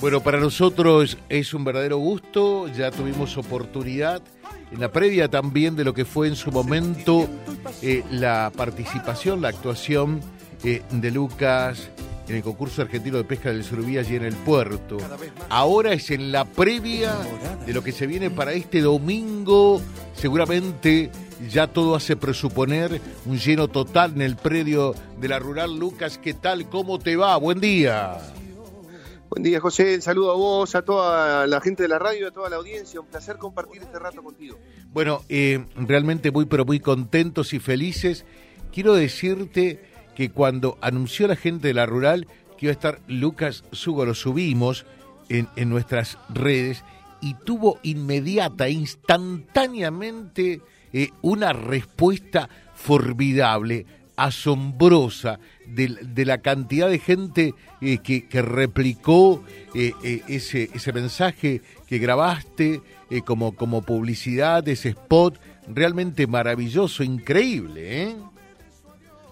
[0.00, 4.22] Bueno, para nosotros es un verdadero gusto, ya tuvimos oportunidad
[4.72, 7.28] en la previa también de lo que fue en su momento
[7.82, 10.22] eh, la participación, la actuación
[10.64, 11.90] eh, de Lucas
[12.26, 14.96] en el concurso argentino de pesca del Surubías y en el puerto.
[15.50, 17.14] Ahora es en la previa
[17.66, 19.82] de lo que se viene para este domingo,
[20.14, 21.10] seguramente
[21.50, 25.78] ya todo hace presuponer un lleno total en el predio de la rural.
[25.78, 26.70] Lucas, ¿qué tal?
[26.70, 27.36] ¿Cómo te va?
[27.36, 28.16] Buen día.
[29.30, 29.94] Buen día, José.
[29.94, 32.98] El saludo a vos, a toda la gente de la radio, a toda la audiencia.
[32.98, 34.58] Un placer compartir este rato contigo.
[34.92, 38.24] Bueno, eh, realmente muy, pero muy contentos y felices.
[38.72, 39.84] Quiero decirte
[40.16, 42.26] que cuando anunció la gente de la rural
[42.58, 44.84] que iba a estar Lucas Sugo, lo subimos
[45.28, 46.82] en, en nuestras redes
[47.20, 50.60] y tuvo inmediata, instantáneamente,
[50.92, 53.86] eh, una respuesta formidable
[54.20, 59.42] asombrosa de, la cantidad de gente eh, que, replicó
[59.74, 62.82] eh, eh, ese, mensaje que grabaste
[63.24, 68.14] como, publicidad, ese spot, realmente maravilloso, increíble.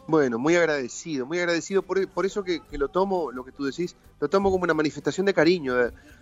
[0.06, 3.94] Bueno, muy agradecido, muy agradecido por, por eso que, lo tomo, lo que tú decís,
[4.20, 5.74] lo tomo como una manifestación de cariño,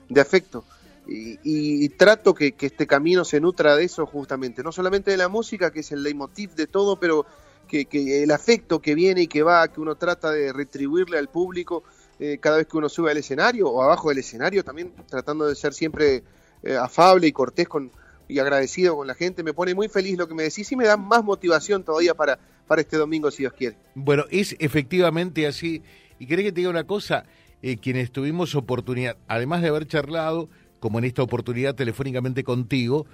[0.09, 0.65] de, afecto.
[1.09, 5.29] Y, trato que, que, este camino se nutra de eso justamente, no solamente de la
[5.29, 7.27] música, que es el leitmotiv de todo, pero
[7.67, 11.83] que, el afecto que viene y que va, que uno trata de retribuirle al público
[12.19, 15.55] eh, cada vez que uno sube al escenario o abajo del escenario, también tratando de
[15.55, 16.23] ser siempre
[16.63, 17.91] eh, afable y cortés con,
[18.27, 19.43] y agradecido con la gente.
[19.43, 22.39] Me pone muy feliz lo que me decís y me da más motivación todavía para,
[22.67, 23.77] para este domingo, si Dios quiere.
[23.95, 25.83] Bueno, es efectivamente así.
[26.19, 27.25] Y querés que te diga una cosa,
[27.63, 30.49] eh, quienes tuvimos oportunidad, además de haber charlado,
[30.81, 33.07] como en esta oportunidad telefónicamente contigo,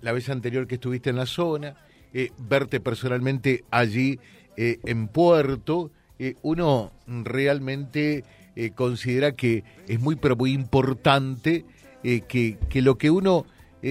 [0.00, 1.76] la vez anterior que estuviste en la zona,
[2.12, 4.18] eh, verte personalmente allí
[4.56, 8.24] eh, en Puerto, eh, uno realmente
[8.74, 11.64] considera que es muy, pero muy importante
[12.02, 13.46] que, que, lo que uno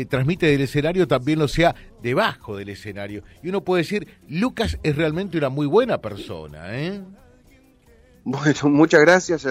[0.09, 3.23] transmite del escenario también lo sea debajo del escenario.
[3.41, 6.67] Y uno puede decir, Lucas es realmente una muy buena persona.
[8.23, 9.47] Bueno, muchas gracias,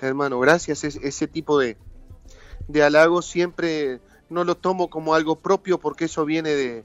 [0.00, 0.38] hermano.
[0.38, 0.84] Gracias.
[0.84, 1.76] ese tipo de,
[2.68, 3.98] de halagos siempre
[4.30, 6.84] no lo tomo como algo propio porque eso viene de, eh,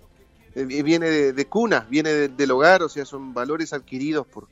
[0.65, 4.47] viene de, cuna, viene del hogar, o sea, son valores adquiridos por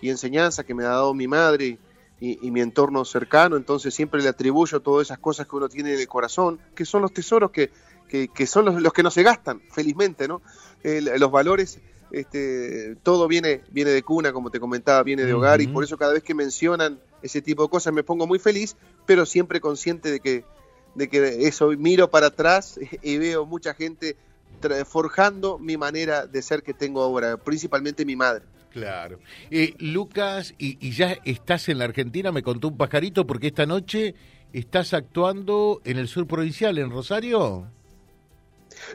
[0.00, 1.78] y enseñanza que me ha dado mi madre
[2.20, 6.00] y, mi entorno cercano, entonces siempre le atribuyo todas esas cosas que uno tiene en
[6.00, 7.70] el corazón, que son los tesoros que,
[8.08, 10.40] que, son los, los, que no se gastan, felizmente, ¿no?
[10.82, 11.78] los valores,
[12.12, 15.96] este, todo viene, viene de cuna, como te comentaba, viene de hogar, y por eso
[15.96, 18.76] cada vez que mencionan ese tipo de cosas me pongo muy feliz,
[19.06, 20.44] pero siempre consciente de que,
[20.94, 24.16] de que eso miro para atrás y veo mucha gente
[24.86, 28.44] forjando mi manera de ser que tengo ahora, principalmente mi madre.
[28.74, 29.20] Claro.
[29.52, 34.16] Eh, Lucas, y, ya estás en la Argentina, me contó un pajarito, porque esta noche
[34.52, 37.68] estás actuando en el sur provincial, en Rosario.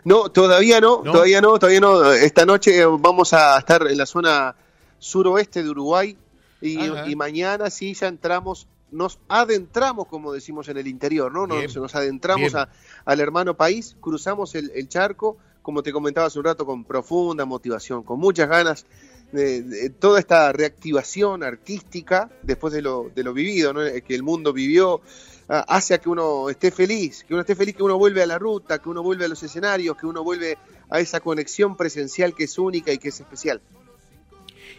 [0.04, 2.12] No, todavía no, todavía no, todavía no.
[2.12, 4.54] Esta noche vamos a estar en la zona
[4.98, 6.18] suroeste de Uruguay
[6.60, 11.48] y, mañana sí ya entramos, nos adentramos, como decimos en el interior, ¿no?
[11.48, 15.38] Nos, nos adentramos al hermano país, cruzamos el charco
[15.70, 18.88] como te comentaba hace un rato, con profunda motivación, con muchas ganas
[19.32, 25.00] de, toda esta reactivación artística después de lo, de lo vivido, que el mundo vivió,
[25.48, 28.26] ah, hace a que uno esté feliz, que uno esté feliz, que uno vuelve a
[28.26, 30.58] la ruta, que uno vuelve a los escenarios, que uno vuelve
[30.90, 33.62] a esa conexión presencial que es única y que es especial.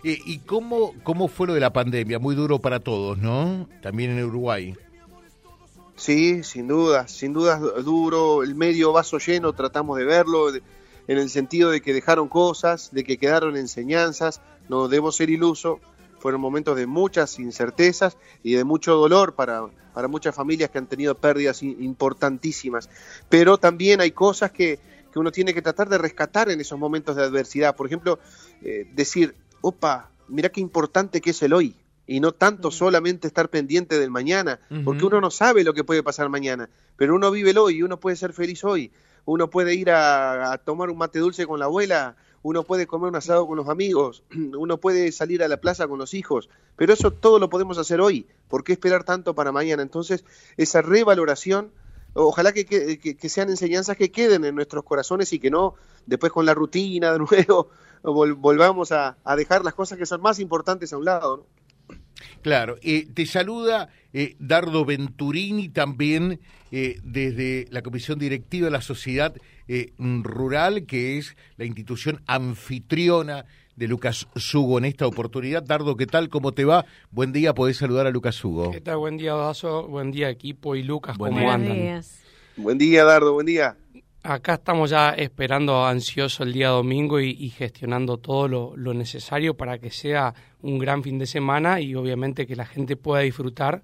[0.02, 2.18] Eh, ¿Y cómo, cómo fue lo de la pandemia?
[2.18, 3.68] Muy duro para todos, ¿no?
[3.80, 4.74] También en Uruguay.
[6.00, 10.62] Sí, sin duda, sin duda duro, el medio vaso lleno, tratamos de verlo en
[11.06, 14.41] el sentido de que dejaron cosas, de que quedaron enseñanzas,
[14.71, 15.78] no debo ser iluso,
[16.19, 20.87] fueron momentos de muchas incertezas y de mucho dolor para, para muchas familias que han
[20.87, 22.88] tenido pérdidas importantísimas,
[23.28, 24.78] pero también hay cosas que,
[25.12, 28.19] que uno tiene que tratar de rescatar en esos momentos de adversidad, por ejemplo,
[28.62, 31.77] eh, decir, opa, mira qué importante que es el hoy,
[32.10, 36.03] y no tanto solamente estar pendiente del mañana, porque uno no sabe lo que puede
[36.03, 38.90] pasar mañana, pero uno vive el hoy y uno puede ser feliz hoy.
[39.26, 43.14] Uno puede ir a, tomar un mate dulce con la abuela, uno puede comer un
[43.14, 47.12] asado con los amigos, uno puede salir a la plaza con los hijos, pero eso
[47.12, 48.26] todo lo podemos hacer hoy.
[48.49, 49.81] ¿Por qué esperar tanto para mañana?
[49.81, 50.25] Entonces,
[50.56, 51.70] esa revaloración,
[52.14, 55.76] ojalá que, que, sean enseñanzas que queden en nuestros corazones y que no
[56.06, 57.69] después con la rutina de nuevo
[58.02, 61.37] volvamos a, a dejar las cosas que son más importantes a un lado.
[61.37, 61.59] ¿no?
[62.43, 66.40] Claro, eh, te saluda eh, Dardo Venturini también
[66.72, 69.34] eh, desde la Comisión Directiva de la Sociedad
[69.99, 73.44] Rural, que es la institución anfitriona
[73.76, 75.62] de Lucas Sugo en esta oportunidad.
[75.62, 76.28] Dardo, ¿qué tal?
[76.28, 76.84] ¿Cómo te va?
[77.11, 78.72] Buen día, podés saludar a Lucas Sugo.
[78.72, 78.99] ¿Qué tal?
[78.99, 79.87] Buen día, Dazo.
[79.87, 82.02] Buen día, equipo y Lucas, ¿cómo andan?
[82.56, 83.76] Buen día, Dardo, buen día.
[84.22, 89.78] Acá estamos ya esperando ansioso el día domingo y, gestionando todo lo, lo, necesario para
[89.78, 93.82] que sea un gran fin de semana y obviamente que la gente pueda disfrutar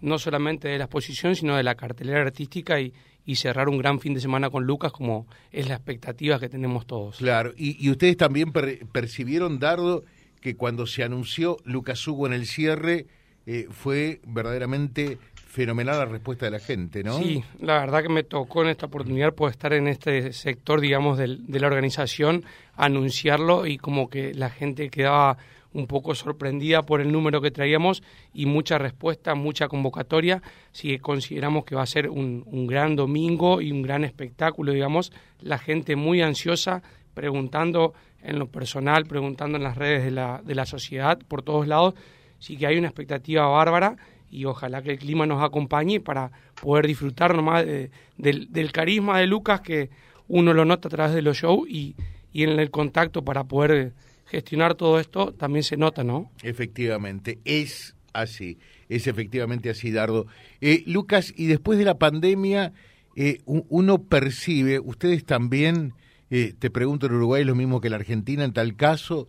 [0.00, 2.92] no solamente de la exposición, sino de la cartelera artística y,
[3.26, 6.86] y cerrar un gran fin de semana con Lucas, como es la expectativa que tenemos
[6.86, 7.18] todos.
[7.18, 10.04] Claro, y, ustedes también percibieron, Dardo,
[10.40, 13.06] que cuando se anunció Lucas Hugo en el cierre,
[13.46, 17.16] eh, fue verdaderamente fenomenal la respuesta de la gente, ¿no?
[17.18, 21.16] Sí, la verdad que me tocó en esta oportunidad poder estar en este sector, digamos,
[21.16, 22.44] de la organización,
[22.74, 25.38] anunciarlo y como que la gente quedaba
[25.74, 30.40] un poco sorprendida por el número que traíamos y mucha respuesta, mucha convocatoria.
[30.72, 35.12] Si consideramos que va a ser un, un gran domingo y un gran espectáculo, digamos,
[35.40, 36.82] la gente muy ansiosa,
[37.12, 37.92] preguntando
[38.22, 41.94] en lo personal, preguntando en las redes de la, de la sociedad, por todos lados,
[42.38, 43.96] sí que hay una expectativa bárbara
[44.30, 49.26] y ojalá que el clima nos acompañe para poder disfrutar nomás del, del, carisma de
[49.26, 49.90] Lucas que
[50.26, 51.94] uno lo nota a través de los shows y,
[52.32, 53.92] y en el contacto para poder
[54.26, 56.30] gestionar todo esto también se nota, ¿no?
[56.42, 60.26] Efectivamente, es así, es efectivamente así, Dardo.
[60.60, 62.72] Eh, Lucas, y después de la pandemia,
[63.16, 65.92] eh, uno percibe, ustedes también,
[66.30, 69.28] eh, te pregunto en Uruguay lo mismo que en la Argentina en tal caso,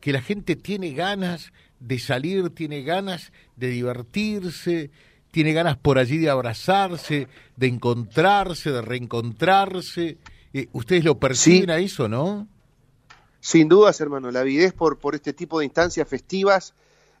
[0.00, 4.90] que la gente tiene ganas de salir, tiene ganas de divertirse,
[5.30, 10.18] tiene ganas por allí de abrazarse, de encontrarse, de reencontrarse.
[10.72, 12.48] ustedes lo perciben a eso, ¿no?
[13.44, 16.74] Sin dudas, hermano, la avidez por, por este tipo de instancias festivas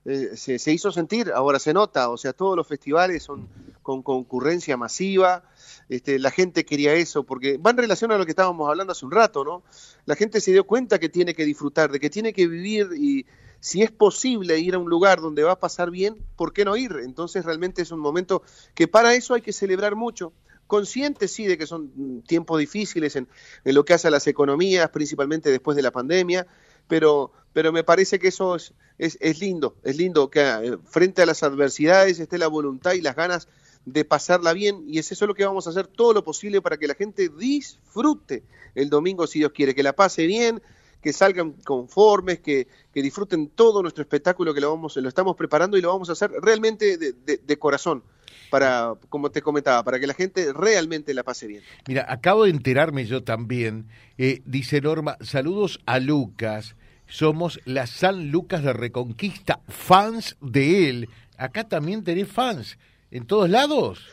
[0.04, 3.48] eh, se, hizo sentir, ahora se nota, o sea, todos los festivales son
[3.82, 5.42] con concurrencia masiva,
[5.88, 9.04] este, la gente quería eso, porque va en relación a lo que estábamos hablando hace
[9.04, 9.64] un rato, ¿no?
[10.06, 13.26] La gente se dio cuenta que tiene que disfrutar, de que tiene que vivir y
[13.58, 16.76] si es posible ir a un lugar donde va a pasar bien, ¿por qué no
[16.76, 17.00] ir?
[17.02, 18.44] Entonces realmente es un momento
[18.76, 20.32] que para eso hay que celebrar mucho
[20.66, 23.28] conscientes sí de que son tiempos difíciles en,
[23.64, 26.46] lo que hace a las economías, principalmente después de la pandemia,
[26.88, 31.26] pero, pero me parece que eso es, es, lindo, es lindo que eh, frente a
[31.26, 33.48] las adversidades esté la voluntad y las ganas
[33.84, 36.76] de pasarla bien y es eso lo que vamos a hacer todo lo posible para
[36.76, 38.44] que la gente disfrute
[38.74, 40.62] el domingo si Dios quiere, que la pase bien,
[41.02, 45.76] que salgan conformes, que, que disfruten todo nuestro espectáculo que lo, vamos, lo estamos preparando
[45.76, 48.04] y lo vamos a hacer realmente de, corazón,
[48.50, 51.62] para, como te comentaba, para que la gente realmente la pase bien.
[51.88, 56.76] Mira, acabo de enterarme yo también, eh, dice Norma, saludos a Lucas,
[57.06, 61.08] somos la San Lucas de Reconquista, fans de él.
[61.36, 62.78] Acá también tenés fans,
[63.10, 64.00] en todos lados.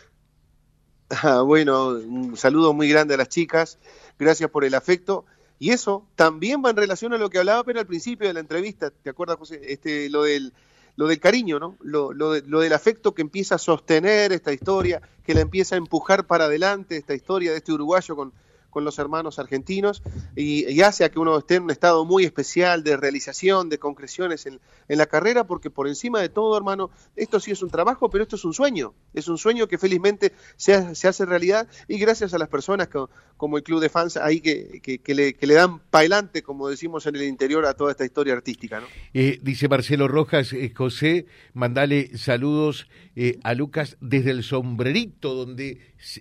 [1.23, 3.79] Ah, bueno, un saludo muy grande a las chicas,
[4.19, 5.25] gracias por el afecto
[5.59, 8.39] y eso también va en relación a lo que hablaba pero al principio de la
[8.39, 9.59] entrevista, ¿te acuerdas, José?
[9.63, 10.53] Este, lo del
[10.95, 11.77] lo del cariño, ¿no?
[11.79, 15.77] Lo, lo, lo, del afecto que empieza a sostener esta historia, que la empieza a
[15.77, 18.33] empujar para adelante, esta historia de este uruguayo con,
[18.69, 20.01] con los hermanos argentinos
[20.35, 24.45] y, hace a que uno esté en un estado muy especial de realización, de concreciones
[24.45, 28.23] en, la carrera, porque por encima de todo, hermano, esto sí es un trabajo, pero
[28.23, 32.33] esto es un sueño, es un sueño que felizmente se, se hace realidad y gracias
[32.33, 32.89] a las personas
[33.37, 37.05] como el Club de Fans ahí que, que, le, que le, dan pailante, como decimos
[37.05, 38.79] en el interior, a toda esta historia artística.
[38.79, 38.87] ¿no?
[39.13, 45.79] Eh, dice Marcelo Rojas, eh, José, mandale saludos eh, a Lucas desde el sombrerito, donde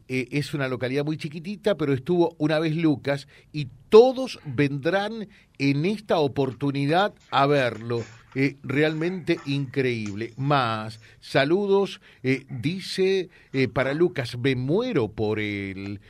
[0.09, 6.19] es una localidad muy chiquitita, pero estuvo una vez Lucas y todos vendrán en esta
[6.19, 8.05] oportunidad a verlo.
[8.35, 10.33] Eh, realmente increíble.
[10.37, 16.01] Más, saludos, eh, dice eh, para Lucas, me muero por el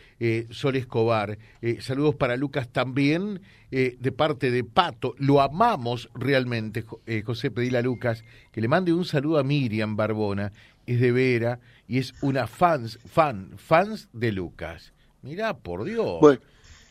[0.51, 1.39] Sol Escobar.
[1.79, 3.41] saludos para Lucas también,
[3.71, 5.15] de parte de Pato.
[5.17, 6.85] Lo amamos realmente,
[7.25, 10.53] José, pedile a Lucas que le mande un saludo a Miriam Barbona.
[10.89, 14.95] Es de Vera y es una fans, fan, fans de Lucas.
[15.23, 16.19] Mirá, por Dios.
[16.21, 16.41] Bueno,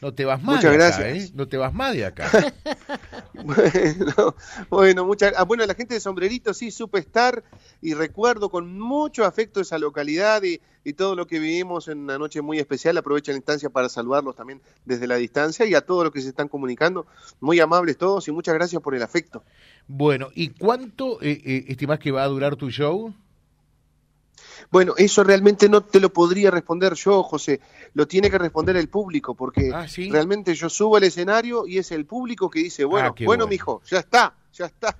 [0.01, 0.99] no te vas más muchas de gracias.
[0.99, 1.29] acá, ¿eh?
[1.33, 2.29] No te vas más de acá.
[3.33, 4.35] bueno,
[4.69, 7.43] bueno, muchas ah, bueno, la gente de Sombrerito sí supe estar
[7.81, 12.19] y recuerdo con mucho afecto esa localidad y, y, todo lo que vivimos en una
[12.19, 12.95] noche muy especial.
[12.97, 16.29] Aprovecho la instancia para saludarlos también desde la distancia y a todos los que se
[16.29, 17.07] están comunicando.
[17.39, 19.43] Muy amables todos y muchas gracias por el afecto.
[19.87, 23.15] Bueno, ¿y cuánto eh, eh, estimás que va a durar tu show?
[24.71, 27.61] Bueno, eso realmente no te lo podría responder yo, José,
[27.93, 31.91] lo tiene que responder el público, porque ah, realmente yo subo al escenario y es
[31.91, 34.95] el público que dice, bueno, ah, bueno, mijo, ya está, ya está.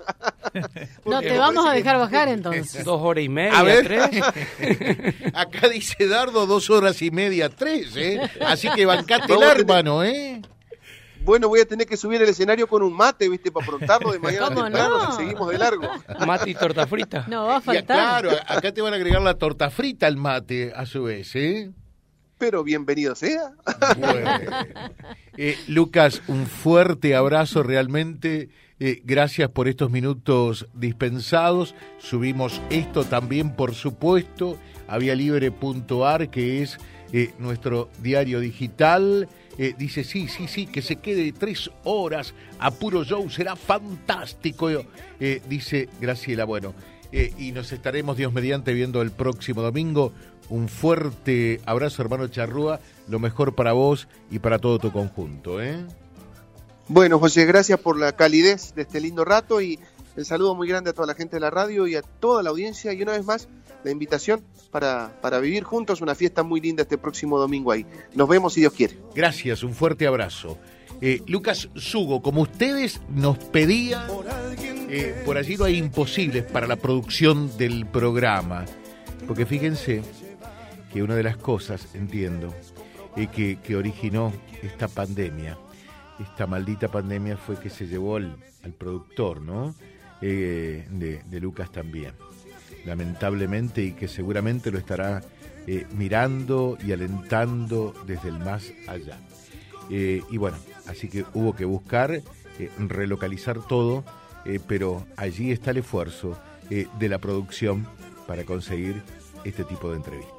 [1.06, 2.84] no, te vamos a dejar bajar entonces.
[2.84, 3.86] Dos horas y media, a ver.
[3.86, 4.24] tres.
[5.34, 8.22] Acá dice Dardo dos horas y media, tres, ¿eh?
[8.42, 10.42] Así que bancate el hermano, ¿eh?
[11.24, 13.52] Bueno, voy a tener que subir el escenario con un mate, ¿viste?
[13.52, 15.12] Para aprontarlo de mañana ¿Cómo temprano, no?
[15.12, 15.84] si seguimos de largo.
[16.26, 17.26] Mate y torta frita.
[17.28, 18.22] No, va a Y, faltar.
[18.22, 21.72] claro, acá te van a agregar la torta frita al mate, a su vez, ¿eh?
[22.38, 23.52] Pero bienvenido sea.
[23.98, 24.30] Bueno.
[25.40, 28.50] Eh, Lucas, un fuerte abrazo realmente.
[28.80, 31.76] Eh, gracias por estos minutos dispensados.
[32.00, 34.58] Subimos esto también, por supuesto,
[34.88, 36.80] a vialibre.ar, que es
[37.14, 39.30] eh, nuestro diario digital.
[39.58, 44.70] Eh, dice, sí, sí, sí, que se quede tres horas a puro show, será fantástico.
[45.20, 46.76] Eh, dice Graciela, bueno,
[47.12, 50.14] eh, y nos estaremos, Dios mediante, viendo el próximo domingo.
[50.50, 52.80] Un fuerte abrazo, hermano Charrúa.
[53.10, 55.58] Lo mejor para vos y para todo tu conjunto.
[56.88, 59.80] Bueno, José, gracias por la calidez de este lindo rato y
[60.16, 62.52] el saludo muy grande a toda la gente de la radio y a toda la
[62.52, 62.94] audiencia.
[62.94, 63.50] Y una vez más,
[63.88, 67.86] la invitación para, para vivir juntos una fiesta muy linda este próximo domingo ahí.
[68.14, 68.98] Nos vemos si Dios quiere.
[69.16, 70.58] Gracias, un fuerte abrazo.
[71.02, 74.08] Eh, Lucas Sugo, como ustedes nos pedían,
[74.90, 78.66] eh, por allí no hay imposibles para la producción del programa.
[79.28, 80.02] Porque fíjense
[80.92, 82.54] que una de las cosas, entiendo,
[83.16, 85.58] eh, que, que originó esta pandemia,
[86.20, 88.38] esta maldita pandemia fue que se llevó al,
[88.78, 89.74] productor, ¿no?
[90.22, 92.12] Eh, de Lucas también,
[92.86, 95.22] lamentablemente, y que seguramente lo estará
[95.68, 99.20] eh, mirando y alentando desde el más allá.
[99.90, 100.58] Eh, y bueno,
[100.88, 102.24] así que hubo que buscar eh,
[102.78, 104.06] relocalizar todo,
[104.66, 107.86] pero allí está el esfuerzo de la producción
[108.28, 109.04] para conseguir
[109.44, 110.38] este tipo de entrevistas.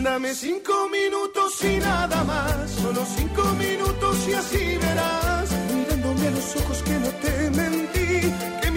[0.00, 6.56] Dame cinco minutos y nada más, solo cinco minutos y así verás, mirándome a los
[6.56, 8.32] ojos que no te mentí,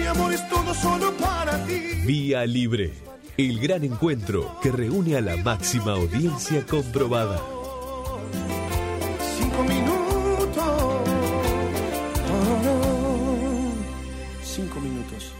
[0.08, 1.80] amor es todo solo para ti.
[2.04, 2.92] Vía Libre,
[3.36, 7.40] el gran encuentro que reúne a la máxima audiencia comprobada.
[9.38, 10.64] Cinco minutos.
[12.30, 13.72] Oh,
[14.44, 15.32] cinco minutos,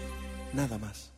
[0.52, 1.17] nada más.